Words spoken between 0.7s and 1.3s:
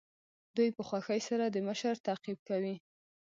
په خوښۍ